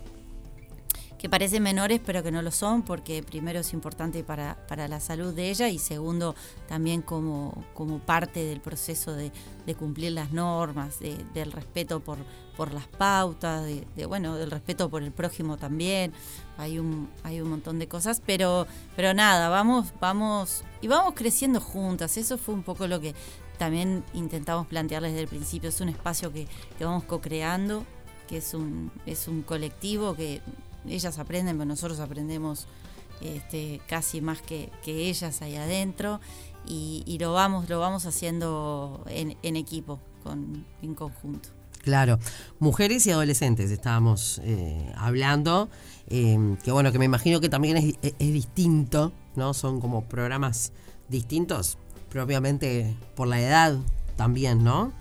que 1.26 1.30
parecen 1.30 1.64
menores 1.64 2.00
pero 2.06 2.22
que 2.22 2.30
no 2.32 2.44
lo 2.44 2.52
son 2.52 2.84
porque 2.84 3.24
primero 3.24 3.62
es 3.62 3.74
importante 3.74 4.24
para, 4.24 4.60
para 4.68 4.88
la 4.88 5.00
salud 5.00 5.34
de 5.34 5.50
ella 5.50 5.70
y 5.70 5.80
segundo 5.80 6.36
también 6.68 7.02
como, 7.02 7.66
como 7.74 7.98
parte 7.98 8.44
del 8.44 8.62
proceso 8.62 9.12
de, 9.12 9.32
cumplir 9.76 10.12
las 10.12 10.32
normas, 10.32 11.00
del 11.00 11.52
respeto 11.52 12.00
por, 12.00 12.20
por 12.56 12.76
las 12.76 12.86
pautas, 12.86 13.66
de, 13.66 14.06
bueno, 14.06 14.36
del 14.36 14.52
respeto 14.52 14.88
por 14.88 15.02
el 15.02 15.12
prójimo 15.12 15.58
también. 15.58 16.14
Hay 16.60 16.78
un, 16.78 17.10
hay 17.24 17.42
un 17.42 17.50
montón 17.50 17.80
de 17.80 17.88
cosas, 17.88 18.22
pero, 18.24 18.68
pero 18.96 19.16
nada, 19.16 19.50
vamos, 19.50 19.94
vamos, 20.00 20.64
y 20.80 20.88
vamos 20.88 21.16
creciendo 21.16 21.60
juntas. 21.60 22.18
Eso 22.18 22.38
fue 22.38 22.54
un 22.54 22.62
poco 22.62 22.86
lo 22.86 23.02
que 23.02 23.16
también 23.58 24.04
intentamos 24.14 24.68
plantearles 24.68 25.14
desde 25.14 25.24
el 25.24 25.28
principio. 25.28 25.70
Es 25.70 25.82
un 25.82 25.90
espacio 25.90 26.32
que, 26.32 26.48
vamos 26.80 27.06
co-creando, 27.06 27.84
que 28.28 28.38
es 28.38 28.54
un, 28.54 28.92
es 29.08 29.28
un 29.28 29.42
colectivo 29.42 30.14
que 30.14 30.44
ellas 30.88 31.20
aprenden, 31.20 31.58
pero 31.58 31.66
nosotros 31.66 32.00
aprendemos 32.00 32.68
este, 33.22 33.82
casi 33.88 34.22
más 34.22 34.42
que, 34.42 34.70
ellas 34.86 35.42
ahí 35.42 35.56
adentro. 35.56 36.20
Y, 36.68 37.18
lo 37.20 37.34
vamos, 37.34 37.70
lo 37.70 37.80
vamos 37.80 38.06
haciendo 38.06 39.04
en, 39.08 39.56
equipo, 39.56 40.00
con, 40.24 40.66
en 40.82 40.96
conjunto. 40.96 41.50
Claro, 41.84 42.18
mujeres 42.58 43.06
y 43.06 43.12
adolescentes 43.12 43.70
estábamos 43.70 44.42
eh, 44.44 44.92
hablando, 44.98 45.70
eh, 46.10 46.58
que 46.64 46.72
bueno, 46.72 46.92
que 46.92 46.98
me 46.98 47.06
imagino 47.06 47.40
que 47.40 47.50
también 47.50 47.96
es 48.02 48.18
distinto, 48.34 49.14
¿no? 49.36 49.54
Son 49.54 49.80
como 49.80 50.04
programas 50.06 50.72
distintos, 51.10 51.78
propiamente 52.10 52.96
por 53.16 53.28
la 53.28 53.40
edad 53.40 53.78
también, 54.16 54.64
¿no? 54.64 54.94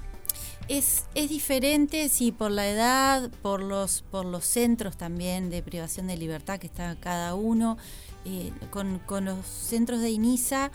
Es, 0.68 1.04
es 1.14 1.28
diferente, 1.28 2.08
sí, 2.08 2.32
por 2.32 2.50
la 2.50 2.66
edad, 2.68 3.30
por 3.42 3.62
los, 3.62 4.02
por 4.02 4.24
los 4.24 4.46
centros 4.46 4.96
también 4.96 5.50
de 5.50 5.62
privación 5.62 6.06
de 6.06 6.16
libertad 6.16 6.58
que 6.58 6.66
está 6.66 6.96
cada 6.96 7.34
uno. 7.34 7.76
Eh, 8.24 8.50
con, 8.70 9.02
los 9.26 9.46
centros 9.46 10.00
de 10.00 10.10
INISA 10.10 10.70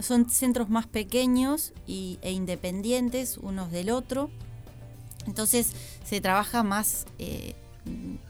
son 0.00 0.30
centros 0.30 0.68
más 0.68 0.86
pequeños 0.86 1.72
y, 1.86 2.20
e 2.22 2.30
independientes 2.30 3.38
unos 3.38 3.72
del 3.72 3.90
otro. 3.90 4.30
Entonces 5.26 5.72
se 6.04 6.20
trabaja 6.20 6.62
más 6.62 7.06
eh, 7.18 7.56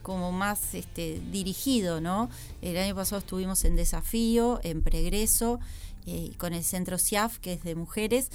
como 0.00 0.32
más 0.32 0.74
este, 0.74 1.20
dirigido, 1.30 2.00
¿no? 2.00 2.30
El 2.62 2.78
año 2.78 2.94
pasado 2.94 3.18
estuvimos 3.18 3.66
en 3.66 3.76
desafío, 3.76 4.60
en 4.62 4.82
pregreso 4.82 5.60
eh, 6.06 6.30
con 6.38 6.54
el 6.54 6.64
centro 6.64 6.96
CIAF, 6.96 7.38
que 7.38 7.52
es 7.52 7.64
de 7.64 7.74
mujeres, 7.74 8.30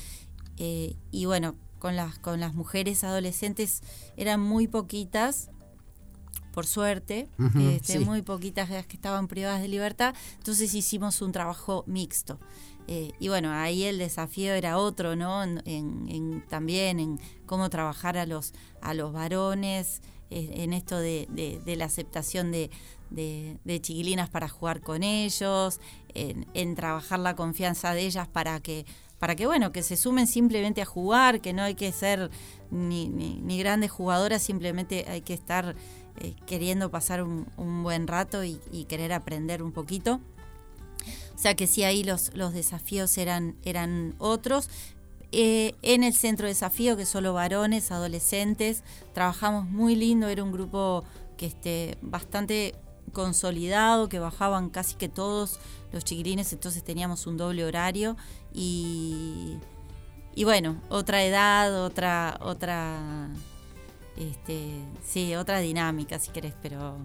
y 1.11 1.25
bueno, 1.25 1.55
con 1.81 1.95
las, 1.95 2.19
con 2.19 2.39
las 2.39 2.53
mujeres 2.53 3.03
adolescentes 3.03 3.81
eran 4.15 4.39
muy 4.39 4.67
poquitas, 4.67 5.49
por 6.53 6.67
suerte, 6.67 7.27
este, 7.59 7.99
muy 7.99 8.21
poquitas 8.21 8.69
las 8.69 8.85
que 8.85 8.97
estaban 8.97 9.27
privadas 9.27 9.61
de 9.61 9.67
libertad, 9.67 10.13
entonces 10.37 10.73
hicimos 10.75 11.21
un 11.23 11.31
trabajo 11.31 11.83
mixto. 11.87 12.39
Eh, 12.87 13.13
y 13.19 13.29
bueno, 13.29 13.51
ahí 13.51 13.83
el 13.83 13.97
desafío 13.97 14.53
era 14.53 14.77
otro, 14.77 15.15
¿no? 15.15 15.43
En, 15.43 16.43
también 16.49 16.99
en 16.99 17.19
cómo 17.47 17.69
trabajar 17.71 18.15
a 18.17 18.27
los, 18.27 18.53
a 18.81 18.93
los 18.93 19.11
varones, 19.11 20.01
en 20.29 20.71
esto 20.71 20.97
de, 20.97 21.27
de 21.65 21.75
la 21.75 21.85
aceptación 21.85 22.51
de, 22.51 22.69
de, 23.11 23.81
chiquilinas 23.81 24.29
para 24.29 24.47
jugar 24.47 24.81
con 24.81 25.03
ellos, 25.03 25.79
en, 26.13 26.75
trabajar 26.75 27.19
la 27.19 27.35
confianza 27.35 27.93
de 27.93 28.05
ellas 28.05 28.27
para 28.27 28.59
que, 28.59 28.85
para 29.21 29.35
que, 29.35 29.45
bueno, 29.45 29.71
que 29.71 29.83
se 29.83 29.97
sumen 29.97 30.25
simplemente 30.25 30.81
a 30.81 30.85
jugar, 30.85 31.41
que 31.41 31.53
no 31.53 31.61
hay 31.61 31.75
que 31.75 31.91
ser 31.91 32.31
ni, 32.71 33.07
ni, 33.07 33.59
grandes 33.59 33.91
jugadoras, 33.91 34.41
simplemente 34.41 35.05
hay 35.07 35.21
que 35.21 35.35
estar 35.35 35.75
eh, 36.17 36.33
queriendo 36.47 36.89
pasar 36.89 37.21
un, 37.21 37.83
buen 37.83 38.07
rato 38.07 38.43
y, 38.43 38.57
querer 38.89 39.13
aprender 39.13 39.61
un 39.61 39.73
poquito. 39.73 40.21
O 41.35 41.37
sea 41.37 41.55
que 41.55 41.67
sí, 41.67 41.83
ahí 41.83 42.03
los, 42.03 42.33
los 42.33 42.51
desafíos 42.51 43.15
eran, 43.19 43.57
eran 43.63 44.15
otros. 44.17 44.71
Eh, 45.31 45.75
en 45.83 46.03
el 46.03 46.15
centro 46.15 46.47
de 46.47 46.53
desafío, 46.53 46.97
que 46.97 47.05
solo 47.05 47.31
varones, 47.31 47.91
adolescentes, 47.91 48.83
trabajamos 49.13 49.69
muy 49.69 49.95
lindo, 49.95 50.29
era 50.29 50.43
un 50.43 50.51
grupo 50.51 51.03
que 51.37 51.45
esté 51.45 51.99
bastante 52.01 52.73
consolidado, 53.11 54.09
que 54.09 54.19
bajaban 54.19 54.69
casi 54.69 54.95
que 54.95 55.09
todos 55.09 55.59
los 55.91 56.03
chiquilines, 56.03 56.53
entonces 56.53 56.83
teníamos 56.83 57.27
un 57.27 57.37
doble 57.37 57.65
horario 57.65 58.15
y, 58.53 59.57
y 60.33 60.43
bueno, 60.43 60.81
otra 60.89 61.23
edad, 61.23 61.83
otra, 61.83 62.39
otra, 62.41 63.29
este, 64.17 64.71
sí, 65.05 65.35
otra 65.35 65.59
dinámica 65.59 66.19
si 66.19 66.31
querés, 66.31 66.53
pero, 66.61 66.97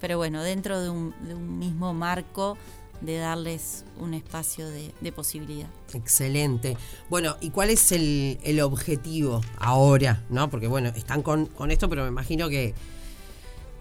pero 0.00 0.18
bueno, 0.18 0.42
dentro 0.42 0.80
de 0.80 0.90
un, 0.90 1.14
mismo 1.58 1.94
marco 1.94 2.56
de 3.00 3.18
darles 3.18 3.84
un 3.98 4.14
espacio 4.14 4.68
de, 4.68 5.12
posibilidad. 5.12 5.68
Excelente. 5.92 6.76
Bueno, 7.10 7.36
¿y 7.40 7.50
cuál 7.50 7.70
es 7.70 7.92
el, 7.92 8.38
el 8.42 8.60
objetivo 8.60 9.40
ahora? 9.58 10.24
¿No? 10.30 10.48
Porque 10.48 10.68
bueno, 10.68 10.88
están 10.88 11.22
con, 11.22 11.46
con 11.46 11.70
esto, 11.70 11.88
pero 11.88 12.02
me 12.02 12.08
imagino 12.08 12.48
que 12.48 12.74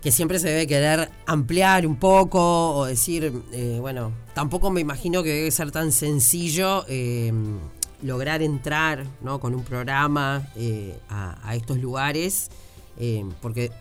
que 0.04 0.12
siempre 0.12 0.38
se 0.38 0.50
debe 0.50 0.68
querer 0.68 1.10
ampliar 1.26 1.88
un 1.88 1.96
poco 1.96 2.76
o 2.76 2.86
decir, 2.86 3.32
eh, 3.54 3.78
bueno, 3.80 4.12
tampoco 4.34 4.70
me 4.70 4.82
imagino 4.82 5.24
que 5.24 5.30
debe 5.30 5.50
ser 5.50 5.72
tan 5.72 5.94
sencillo 5.94 6.84
em, 6.90 7.58
lograr 8.02 8.42
entrar 8.42 9.06
¿no? 9.22 9.40
con 9.40 9.56
un 9.56 9.64
programa 9.64 10.46
eh, 10.58 11.00
a, 11.08 11.56
estos 11.56 11.78
lugares, 11.78 12.50
em, 13.00 13.32
porque 13.42 13.72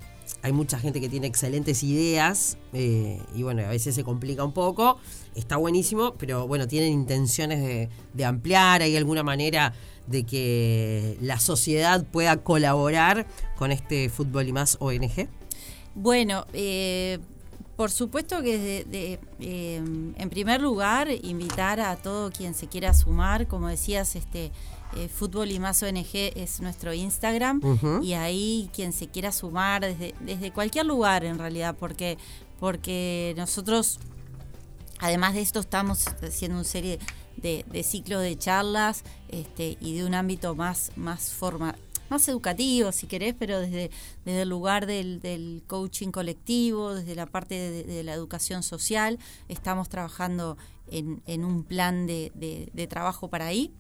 hay 0.43 0.53
mucha 0.53 0.79
gente 0.79 1.01
que 1.01 1.09
tiene 1.09 1.27
excelentes 1.27 1.83
ideas 1.83 2.57
eh, 2.73 3.21
y 3.35 3.43
bueno, 3.43 3.63
a 3.63 3.69
veces 3.69 3.93
se 3.93 4.05
complica 4.05 4.45
un 4.45 4.53
poco, 4.53 4.99
está 5.35 5.57
buenísimo, 5.57 6.15
pero 6.19 6.47
bueno, 6.47 6.69
tienen 6.69 6.93
intenciones 6.93 7.61
de, 7.61 7.89
de 8.15 8.25
ampliar, 8.25 8.83
hay 8.83 8.97
alguna 8.97 9.25
manera 9.25 9.75
de 10.07 10.23
que 10.23 11.19
la 11.21 11.41
sociedad 11.41 12.07
pueda 12.07 12.37
colaborar 12.45 13.27
con 13.57 13.73
este 13.73 14.09
Fútbol 14.09 14.47
y 14.47 14.53
más 14.53 14.77
ONG. 14.79 15.29
Bueno, 15.95 16.47
eh, 16.53 17.19
por 17.77 17.91
supuesto 17.91 18.43
que 18.43 18.85
de, 18.85 19.19
em, 19.41 20.15
en 20.17 20.31
primer 20.31 20.61
lugar 20.61 21.09
invitar 21.11 21.81
a 21.81 21.97
todo 21.97 22.31
quien 22.31 22.55
se 22.55 22.69
quiera 22.69 22.95
sumar, 22.95 23.47
como 23.47 23.69
decías, 23.69 24.15
este 24.15 24.53
eh, 24.95 25.09
Fútbol 25.09 25.51
y 25.51 25.59
Más 25.59 25.83
ONG 25.83 26.33
es 26.37 26.61
nuestro 26.61 26.93
Instagram. 26.93 27.61
Y 28.03 28.13
ahí 28.13 28.71
quien 28.75 28.93
se 28.93 29.09
quiera 29.09 29.33
sumar 29.33 29.83
desde, 29.83 30.15
desde 30.21 30.53
cualquier 30.53 30.87
lugar 30.87 31.25
en 31.25 31.39
realidad, 31.39 31.75
porque, 31.79 32.19
porque 32.61 33.35
nosotros, 33.37 33.99
además 34.99 35.35
de 35.35 35.41
esto, 35.41 35.61
estamos 35.61 36.07
haciendo 36.23 36.59
una 36.59 36.65
serie 36.65 36.99
de, 37.37 37.65
de 37.71 37.83
ciclos 37.83 38.23
de 38.23 38.37
charlas 38.37 39.03
este, 39.29 39.79
y 39.81 39.97
de 39.97 40.05
un 40.05 40.15
ámbito 40.15 40.55
más, 40.55 40.93
más 40.97 41.33
formal 41.33 41.77
más 42.13 42.29
educativo, 42.29 42.93
si 42.93 43.07
querés, 43.07 43.35
pero 43.39 43.59
desde, 43.59 43.91
desde 44.25 44.43
el 44.43 44.49
lugar 44.49 44.87
del, 44.87 45.63
coaching 45.67 46.11
colectivo, 46.11 46.95
desde 46.95 47.15
la 47.15 47.27
parte 47.27 47.55
de, 47.85 48.03
la 48.05 48.13
educación 48.13 48.63
social, 48.63 49.19
estamos 49.49 49.89
trabajando 49.89 50.57
en, 50.91 51.45
un 51.45 51.65
plan 51.65 52.07
de, 52.07 52.87
trabajo 52.89 53.29
para 53.29 53.47
ahí. 53.47 53.73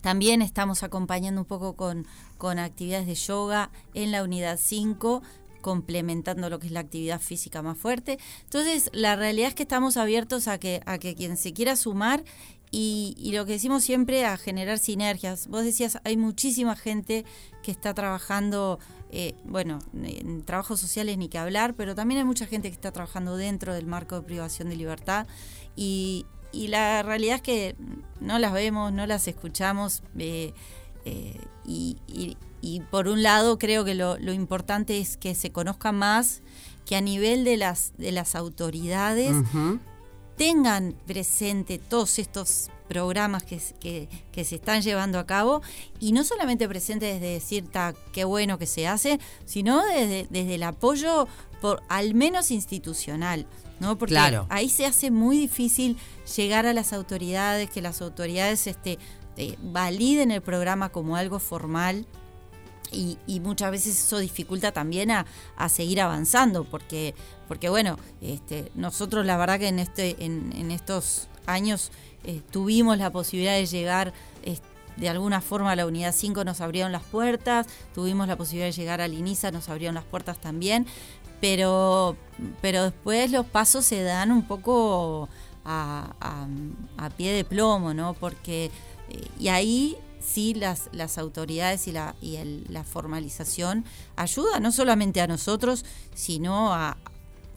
También 0.00 0.42
estamos 0.42 0.82
acompañando 0.82 1.40
un 1.40 1.46
poco 1.46 1.74
con, 1.74 2.06
con 2.38 2.58
actividades 2.58 3.06
de 3.06 3.14
yoga 3.14 3.70
en 3.94 4.12
la 4.12 4.22
unidad 4.22 4.58
5 4.62 5.22
complementando 5.66 6.48
lo 6.48 6.60
que 6.60 6.68
es 6.68 6.72
la 6.72 6.78
actividad 6.78 7.20
física 7.20 7.60
más 7.60 7.76
fuerte. 7.76 8.20
Entonces, 8.44 8.88
la 8.92 9.16
realidad 9.16 9.48
es 9.48 9.54
que 9.56 9.64
estamos 9.64 9.96
abiertos 9.96 10.46
a 10.46 10.58
que, 10.58 10.80
a 10.86 10.98
que 10.98 11.16
quien 11.16 11.36
se 11.36 11.52
quiera 11.52 11.74
sumar 11.74 12.22
y, 12.70 13.30
lo 13.32 13.46
que 13.46 13.52
decimos 13.52 13.84
siempre 13.84 14.24
a 14.24 14.36
generar 14.36 14.78
sinergias. 14.78 15.46
Vos 15.48 15.64
decías, 15.64 15.98
hay 16.04 16.16
muchísima 16.16 16.76
gente 16.76 17.24
que 17.62 17.70
está 17.70 17.94
trabajando, 17.94 18.78
eh, 19.10 19.34
bueno, 19.44 19.78
en 19.94 20.42
trabajos 20.42 20.80
sociales 20.80 21.16
ni 21.18 21.28
que 21.28 21.38
hablar, 21.38 21.74
pero 21.74 21.94
también 21.94 22.18
hay 22.18 22.24
mucha 22.24 22.46
gente 22.46 22.68
que 22.68 22.74
está 22.74 22.92
trabajando 22.92 23.36
dentro 23.36 23.74
del 23.74 23.86
marco 23.86 24.16
de 24.16 24.22
privación 24.22 24.68
de 24.68 24.76
libertad 24.76 25.26
y, 25.74 26.26
la 26.52 27.02
realidad 27.02 27.36
es 27.36 27.42
que 27.42 27.76
no 28.18 28.38
las 28.38 28.50
vemos, 28.50 28.90
no 28.90 29.06
las 29.06 29.28
escuchamos 29.28 30.02
eh, 30.16 30.54
eh, 31.04 31.38
y, 31.66 32.36
por 32.90 33.08
un 33.08 33.22
lado 33.22 33.58
creo 33.58 33.84
que 33.84 33.94
lo, 33.94 34.16
importante 34.32 34.98
es 34.98 35.18
que 35.18 35.34
se 35.34 35.52
conozca 35.52 35.92
más 35.92 36.40
que 36.86 36.96
a 36.96 37.02
nivel 37.02 37.44
de 37.44 37.58
las, 37.58 37.92
de 37.98 38.10
las 38.10 38.34
autoridades 38.34 39.36
tengan 40.36 40.94
presente 41.06 41.78
todos 41.78 42.18
estos 42.18 42.70
programas 42.88 43.42
que, 43.42 43.60
que, 44.32 44.44
se 44.44 44.56
están 44.56 44.82
llevando 44.82 45.18
a 45.18 45.26
cabo 45.26 45.62
y 45.98 46.12
no 46.12 46.24
solamente 46.24 46.68
presente 46.68 47.06
desde 47.06 47.32
decir 47.32 47.64
qué 48.12 48.24
bueno 48.24 48.58
que 48.58 48.66
se 48.66 48.86
hace, 48.86 49.18
sino 49.44 49.84
desde, 49.84 50.26
desde 50.30 50.54
el 50.54 50.62
apoyo 50.62 51.26
por 51.60 51.82
al 51.88 52.14
menos 52.14 52.50
institucional. 52.50 53.46
¿no? 53.80 53.98
Porque 53.98 54.18
ahí 54.48 54.68
se 54.68 54.86
hace 54.86 55.10
muy 55.10 55.38
difícil 55.38 55.98
llegar 56.36 56.64
a 56.66 56.72
las 56.72 56.92
autoridades, 56.92 57.68
que 57.70 57.82
las 57.82 58.00
autoridades 58.00 58.66
este, 58.66 58.98
eh, 59.36 59.56
validen 59.62 60.30
el 60.30 60.40
programa 60.40 60.88
como 60.88 61.16
algo 61.16 61.38
formal 61.38 62.06
y, 62.92 63.18
muchas 63.40 63.70
veces 63.70 63.98
eso 63.98 64.18
dificulta 64.18 64.72
también 64.72 65.10
a, 65.10 65.26
seguir 65.68 66.00
avanzando, 66.00 66.64
porque, 66.64 67.14
porque 67.48 67.68
bueno, 67.68 67.98
este, 68.20 68.70
nosotros 68.74 69.26
la 69.26 69.36
verdad 69.36 69.58
que 69.58 69.68
en, 69.68 69.78
este, 69.78 70.16
en, 70.24 70.70
estos 70.70 71.28
años 71.46 71.90
eh, 72.24 72.42
tuvimos 72.50 72.98
la 72.98 73.10
posibilidad 73.10 73.54
de 73.54 73.66
llegar 73.66 74.12
de 74.96 75.08
alguna 75.08 75.40
forma 75.40 75.72
a 75.72 75.76
la 75.76 75.86
unidad 75.86 76.14
5, 76.16 76.44
nos 76.44 76.60
abrieron 76.60 76.90
las 76.92 77.02
puertas, 77.02 77.66
tuvimos 77.94 78.28
la 78.28 78.36
posibilidad 78.36 78.66
de 78.66 78.72
llegar 78.72 79.00
al 79.00 79.12
INISA, 79.12 79.50
nos 79.50 79.68
abrieron 79.68 79.94
las 79.94 80.04
puertas 80.04 80.38
también, 80.40 80.86
pero, 81.40 82.16
pero 82.62 82.84
después 82.84 83.30
los 83.30 83.46
pasos 83.46 83.84
se 83.84 84.02
dan 84.02 84.32
un 84.32 84.46
poco 84.46 85.28
a, 85.64 86.14
a 86.96 87.10
pie 87.10 87.32
de 87.32 87.44
plomo, 87.44 87.92
¿no? 87.92 88.14
Porque, 88.14 88.70
eh, 89.10 89.28
y 89.38 89.48
ahí 89.48 89.98
sí 90.26 90.54
las, 90.54 90.88
las 90.92 91.18
autoridades 91.18 91.86
y, 91.88 91.92
la, 91.92 92.14
y 92.20 92.38
la 92.68 92.84
formalización 92.84 93.84
ayuda 94.16 94.60
no 94.60 94.72
solamente 94.72 95.20
a 95.20 95.26
nosotros, 95.26 95.84
sino 96.14 96.72
a, 96.72 96.96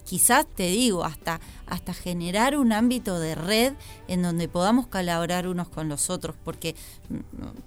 quizás 0.10 0.48
te 0.48 0.64
digo, 0.64 1.04
hasta, 1.06 1.40
hasta 1.68 1.94
generar 1.94 2.58
un 2.58 2.74
ámbito 2.74 3.20
de 3.20 3.36
red 3.36 3.74
en 4.08 4.24
donde 4.24 4.48
podamos 4.48 4.88
colaborar 4.88 5.48
unos 5.48 5.70
con 5.70 5.88
los 5.88 6.10
otros, 6.10 6.36
porque, 6.44 6.76
mm, 7.10 7.18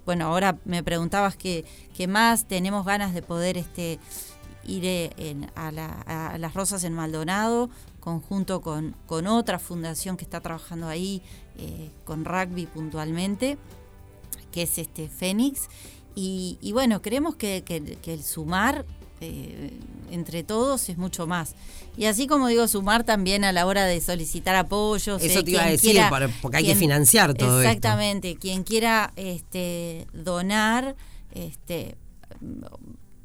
bueno, 0.05 0.27
ahora 0.27 0.59
me 0.65 0.83
preguntabas 0.83 1.37
qué, 1.37 1.65
más 2.09 2.49
tenemos 2.49 2.85
ganas 2.85 3.15
de 3.15 3.23
poder 3.23 3.57
este, 3.57 4.01
ir 4.67 4.83
eh, 4.85 5.37
a, 5.55 5.71
las 6.37 6.55
Rosas 6.55 6.83
en 6.83 6.95
Maldonado, 6.95 7.71
conjunto 8.01 8.61
con, 8.61 8.97
con 9.07 9.29
otra 9.29 9.61
fundación 9.61 10.17
que 10.17 10.25
está 10.25 10.41
trabajando 10.41 10.89
ahí, 10.89 11.23
eh, 11.59 11.93
con 12.05 12.25
rugby 12.25 12.67
puntualmente 12.67 13.57
que 14.51 14.63
es 14.63 14.79
este 14.79 15.09
Fénix. 15.09 15.69
Y, 16.15 16.71
bueno, 16.73 17.01
creemos 17.01 17.37
que, 17.37 17.65
el 18.05 18.23
sumar 18.23 18.85
eh, 19.27 19.71
entre 20.11 20.43
todos 20.43 20.89
es 20.89 20.99
mucho 20.99 21.27
más. 21.27 21.55
Y 21.97 22.07
así 22.07 22.27
como 22.27 22.49
digo, 22.49 22.67
sumar 22.69 23.05
también 23.05 23.45
a 23.45 23.53
la 23.53 23.67
hora 23.67 23.85
de 23.85 24.01
solicitar 24.01 24.55
apoyos. 24.55 25.23
Eso 25.23 25.43
te 25.43 25.51
iba 25.53 25.65
a 25.65 25.71
decir, 25.71 26.01
porque 26.41 26.59
hay 26.59 26.65
que 26.65 26.75
financiar 26.75 27.35
todo 27.35 27.61
Exactamente, 27.61 28.37
quien 28.37 28.63
quiera 28.63 29.13
este, 29.17 30.07
donar 30.13 30.97
este, 31.35 31.97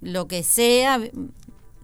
lo 0.02 0.28
que 0.28 0.44
sea. 0.44 1.00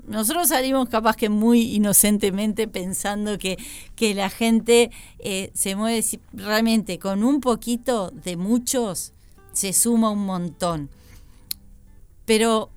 Nosotros 0.06 0.50
salimos 0.50 0.90
capaz 0.90 1.16
que 1.16 1.30
muy 1.30 1.74
inocentemente 1.74 2.68
pensando 2.68 3.38
que, 3.38 3.58
que 3.96 4.14
la 4.14 4.30
gente 4.30 4.92
eh, 5.20 5.52
se 5.54 5.76
mueve 5.76 6.04
realmente 6.34 7.00
con 7.00 7.24
un 7.24 7.40
poquito 7.40 8.12
de 8.12 8.36
muchos 8.36 9.14
se 9.54 9.72
suma 9.72 10.10
un 10.10 10.26
montón. 10.26 10.90
Pero 12.26 12.70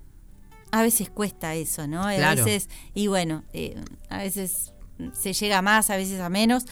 a 0.77 0.83
veces 0.83 1.09
cuesta 1.09 1.55
eso, 1.55 1.87
¿no? 1.87 2.03
A 2.03 2.35
veces, 2.35 2.69
y 2.95 3.07
bueno, 3.07 3.45
eh, 3.53 3.83
a 4.11 4.19
veces 4.19 4.73
se 5.13 5.33
llega 5.33 5.63
más, 5.63 5.89
a 5.91 5.97
veces 5.97 6.21
a 6.21 6.29
menos, 6.29 6.65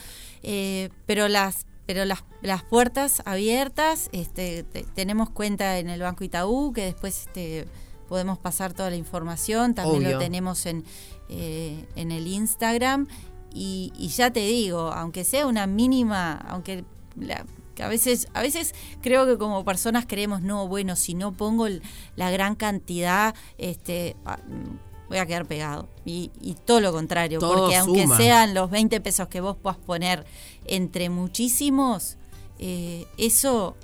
eh, 0.43 0.89
pero 1.05 1.27
las 1.27 1.65
pero 1.87 2.03
las, 2.03 2.23
las 2.41 2.63
puertas 2.63 3.21
abiertas, 3.25 4.09
este, 4.11 4.63
tenemos 4.95 5.29
cuenta 5.29 5.77
en 5.77 5.87
el 5.87 6.01
Banco 6.01 6.23
Itaú, 6.23 6.73
que 6.73 6.83
después 6.83 7.27
este, 7.27 7.67
podemos 8.09 8.39
pasar 8.39 8.73
toda 8.73 8.89
la 8.89 8.95
información, 8.95 9.75
también 9.75 10.11
lo 10.11 10.17
tenemos 10.17 10.65
en, 10.65 10.83
eh, 11.29 11.85
en 11.95 12.11
el 12.11 12.25
Instagram, 12.25 13.07
y, 13.53 13.93
y, 13.95 14.07
ya 14.07 14.31
te 14.33 14.39
digo, 14.39 14.91
aunque 14.93 15.23
sea 15.23 15.45
una 15.45 15.67
mínima, 15.67 16.43
aunque 16.49 16.83
la, 17.15 17.45
que 17.75 17.83
a 17.83 17.87
veces, 17.87 18.27
a 18.33 18.41
veces 18.41 18.73
creo 19.01 19.25
que 19.25 19.37
como 19.37 19.63
personas 19.63 20.05
creemos, 20.07 20.41
no, 20.41 20.67
bueno, 20.67 20.95
si 20.95 21.13
no 21.13 21.33
pongo 21.33 21.67
la 22.15 22.31
gran 22.31 22.55
cantidad, 22.55 23.35
este, 23.57 24.15
ah, 24.25 24.39
voy 25.09 25.17
a 25.17 25.25
quedar 25.25 25.45
pegado. 25.45 25.87
Y, 26.05 26.31
todo 26.65 26.81
lo 26.81 26.91
contrario, 26.91 27.39
porque 27.39 27.75
aunque 27.75 28.07
sean 28.07 28.53
los 28.53 28.69
20 28.71 29.01
pesos 29.01 29.27
que 29.27 29.41
vos 29.41 29.57
puedas 29.57 29.77
poner 29.77 30.25
entre 30.65 31.09
muchísimos, 31.09 32.17
eh, 32.57 33.05
eso, 33.17 33.75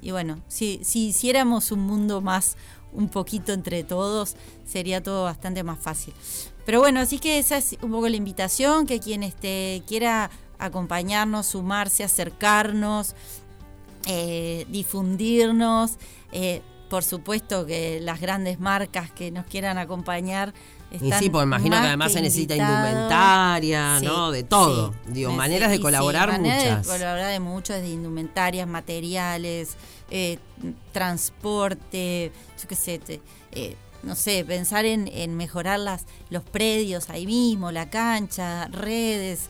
y, 0.00 0.10
bueno, 0.10 0.40
si, 0.48 0.80
si 0.84 1.08
hiciéramos 1.08 1.72
un 1.72 1.80
mundo 1.80 2.20
más, 2.20 2.56
un 2.92 3.08
poquito 3.08 3.52
entre 3.52 3.82
todos, 3.82 4.36
sería 4.64 5.02
todo 5.02 5.24
bastante 5.24 5.64
más 5.64 5.80
fácil. 5.80 6.14
Pero 6.64 6.80
bueno, 6.80 7.00
así 7.00 7.18
que 7.18 7.38
esa 7.38 7.56
es 7.58 7.76
un 7.82 7.90
poco 7.90 8.08
la 8.08 8.16
invitación, 8.16 8.86
que 8.86 9.00
quien 9.00 9.22
este, 9.22 9.82
quiera 9.86 10.30
acompañarnos, 10.58 11.46
sumarse, 11.46 12.04
acercarnos, 12.04 13.14
eh, 14.06 14.66
difundirnos. 14.68 15.92
Eh, 16.32 16.62
por 16.88 17.02
supuesto 17.02 17.66
que 17.66 17.98
las 18.00 18.20
grandes 18.20 18.60
marcas 18.60 19.10
que 19.10 19.30
nos 19.30 19.46
quieran 19.46 19.78
acompañar. 19.78 20.52
Están 20.90 21.08
y 21.08 21.24
sí, 21.24 21.30
pues 21.30 21.42
imagino 21.44 21.80
que 21.80 21.86
además 21.88 22.12
se 22.12 22.22
necesita 22.22 22.54
indumentaria, 22.54 24.00
¿no? 24.00 24.30
De 24.30 24.44
todo. 24.44 24.94
Digo, 25.08 25.32
maneras 25.32 25.70
de 25.70 25.80
colaborar 25.80 26.30
sí, 26.30 26.40
maneras 26.40 26.86
de 26.86 26.92
colaborar 26.92 27.32
de 27.32 27.40
muchas, 27.40 27.80
de 27.80 27.88
indumentarias, 27.88 28.68
materiales, 28.68 29.76
eh, 30.10 30.38
transporte, 30.92 32.30
yo 32.60 32.68
qué 32.68 32.76
sé, 32.76 33.00
no 34.04 34.14
sé, 34.14 34.44
pensar 34.44 34.84
en, 34.84 35.08
en 35.08 35.36
mejorar 35.36 35.80
las, 35.80 36.04
los 36.30 36.42
predios 36.42 37.10
ahí 37.10 37.26
mismo, 37.26 37.72
la 37.72 37.90
cancha, 37.90 38.68
redes, 38.68 39.48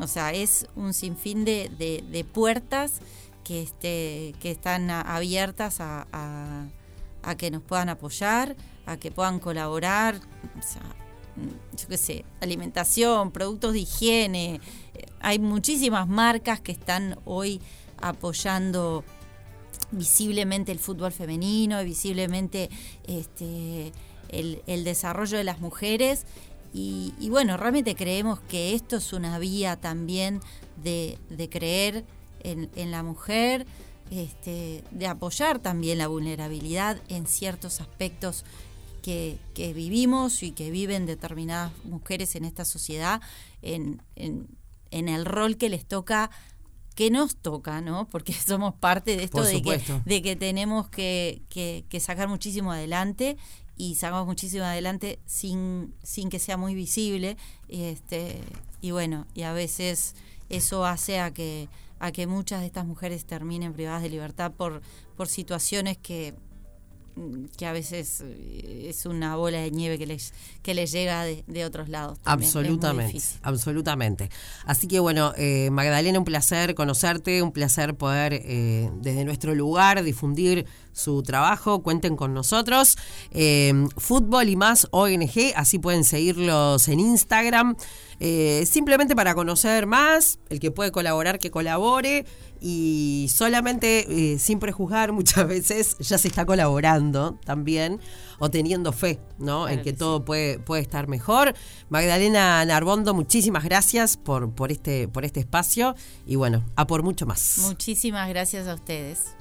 o 0.00 0.06
sea, 0.06 0.32
es 0.32 0.66
un 0.74 0.94
sinfín 0.94 1.44
de, 1.44 1.70
de, 2.10 2.24
puertas 2.24 3.00
que, 3.44 3.62
este, 3.62 4.34
que 4.40 4.50
están 4.50 4.90
abiertas 4.90 5.80
a, 5.80 6.06
a, 7.22 7.34
que 7.36 7.50
nos 7.50 7.62
puedan 7.62 7.88
apoyar, 7.88 8.56
a 8.86 8.96
que 8.96 9.10
puedan 9.10 9.38
colaborar. 9.38 10.16
O 10.58 10.62
sea, 10.62 10.82
yo 11.76 11.88
qué 11.88 11.96
sé, 11.98 12.24
alimentación, 12.40 13.32
productos 13.32 13.74
de 13.74 13.80
higiene. 13.80 14.60
Hay 15.20 15.38
muchísimas 15.38 16.08
marcas 16.08 16.60
que 16.60 16.72
están 16.72 17.18
hoy 17.24 17.60
apoyando 18.00 19.04
visiblemente 19.90 20.72
el 20.72 20.78
fútbol 20.78 21.12
femenino, 21.12 21.84
visiblemente 21.84 22.70
este, 23.06 23.92
el 24.30 24.84
desarrollo 24.84 25.36
de 25.36 25.44
las 25.44 25.60
mujeres 25.60 26.24
y, 26.74 27.28
bueno, 27.28 27.56
realmente 27.56 27.94
creemos 27.94 28.40
que 28.40 28.74
esto 28.74 28.96
es 28.96 29.12
una 29.12 29.38
vía 29.38 29.76
también 29.76 30.40
de, 30.82 31.18
creer 31.50 32.04
en, 32.40 32.90
la 32.90 33.02
mujer, 33.02 33.66
este, 34.10 34.82
de 34.90 35.06
apoyar 35.06 35.58
también 35.58 35.98
la 35.98 36.08
vulnerabilidad 36.08 36.98
en 37.08 37.26
ciertos 37.26 37.80
aspectos 37.80 38.44
que, 39.02 39.38
vivimos 39.74 40.42
y 40.42 40.52
que 40.52 40.70
viven 40.70 41.04
determinadas 41.06 41.72
mujeres 41.84 42.36
en 42.36 42.44
esta 42.44 42.64
sociedad, 42.64 43.20
en, 43.60 44.00
el 44.90 45.24
rol 45.24 45.56
que 45.56 45.68
les 45.68 45.84
toca 45.86 46.30
que 46.94 47.10
nos 47.10 47.36
toca, 47.36 47.80
¿no? 47.80 48.06
Porque 48.08 48.32
somos 48.46 48.74
parte 48.74 49.16
de 49.16 49.24
esto 49.24 49.42
de 49.42 49.62
que, 49.62 49.80
de 50.04 50.22
que, 50.22 50.36
tenemos 50.36 50.90
que, 50.90 51.42
que, 51.48 52.00
sacar 52.00 52.28
muchísimo 52.28 52.70
adelante 52.70 53.38
y 53.82 53.96
sacamos 53.96 54.26
muchísimo 54.26 54.62
adelante 54.62 55.18
sin, 55.26 55.92
sin 56.04 56.30
que 56.30 56.38
sea 56.38 56.56
muy 56.56 56.72
visible. 56.72 57.36
Este, 57.66 58.38
y 58.80 58.92
bueno, 58.92 59.26
y 59.34 59.42
a 59.42 59.52
veces 59.52 60.14
eso 60.50 60.86
hace 60.86 61.18
a 61.18 61.32
que, 61.34 61.68
a 61.98 62.12
que 62.12 62.28
muchas 62.28 62.60
de 62.60 62.66
estas 62.66 62.86
mujeres 62.86 63.24
terminen 63.24 63.72
privadas 63.72 64.04
de 64.04 64.08
libertad 64.08 64.52
por, 64.52 64.82
por 65.16 65.26
situaciones 65.26 65.98
que, 65.98 66.32
que 67.56 67.66
a 67.66 67.72
veces 67.72 68.22
eh, 68.24 68.86
es 68.88 69.04
una 69.04 69.36
bola 69.36 69.58
de 69.58 69.70
nieve 69.70 69.98
que 69.98 70.06
les, 70.06 70.32
que 70.62 70.74
les 70.74 70.92
llega 70.92 71.24
de, 71.24 71.64
otros 71.64 71.88
lados. 71.88 72.18
Absolutamente, 72.24 73.20
absolutamente. 73.42 74.30
Así 74.64 74.86
que 74.86 75.00
bueno, 75.00 75.32
eh, 75.36 75.70
Magdalena, 75.70 76.18
un 76.18 76.24
placer 76.24 76.74
conocerte, 76.74 77.42
un 77.42 77.52
placer 77.52 77.94
poder 77.94 78.34
eh, 78.44 78.90
desde 79.00 79.24
nuestro 79.24 79.54
lugar 79.54 80.02
difundir 80.02 80.66
su 80.92 81.22
trabajo, 81.22 81.82
cuenten 81.82 82.16
con 82.16 82.34
nosotros. 82.34 82.96
Fútbol 83.96 84.48
y 84.48 84.56
más 84.56 84.88
ONG, 84.90 85.52
así 85.56 85.78
pueden 85.78 86.04
seguirlos 86.04 86.88
en 86.88 87.00
Instagram. 87.00 87.76
simplemente 88.64 89.16
para 89.16 89.34
conocer 89.34 89.86
más, 89.86 90.38
el 90.48 90.60
que 90.60 90.70
puede 90.70 90.92
colaborar, 90.92 91.38
que 91.38 91.50
colabore 91.50 92.24
y 92.60 93.28
solamente, 93.34 94.38
sin 94.38 94.60
prejuzgar, 94.60 95.12
muchas 95.12 95.48
veces 95.48 95.96
ya 95.98 96.18
se 96.18 96.28
está 96.28 96.46
colaborando 96.46 97.38
también 97.44 98.00
o 98.38 98.50
teniendo 98.50 98.92
fe, 98.92 99.18
¿no? 99.38 99.68
en 99.68 99.82
que, 99.82 99.92
todo 99.92 100.24
puede, 100.24 100.58
puede 100.58 100.82
estar 100.82 101.08
mejor. 101.08 101.54
Magdalena 101.88 102.64
Narbondo, 102.64 103.14
muchísimas 103.14 103.64
gracias 103.64 104.16
por, 104.16 104.52
por, 104.52 104.72
este, 104.72 105.08
por 105.08 105.24
este 105.24 105.40
espacio 105.40 105.94
y 106.26 106.36
bueno, 106.36 106.64
a 106.76 106.86
por 106.86 107.02
mucho 107.02 107.26
más. 107.26 107.58
Muchísimas 107.58 108.28
gracias 108.28 108.66
a 108.68 108.74
ustedes. 108.74 109.34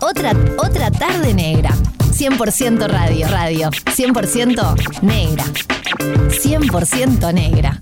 Otra, 0.00 0.32
otra 0.56 0.90
tarde 0.90 1.34
negra. 1.34 1.70
100% 2.10 2.86
radio, 2.88 3.28
radio. 3.28 3.70
100% 3.70 5.02
negra. 5.02 5.44
100% 6.30 7.32
negra. 7.32 7.80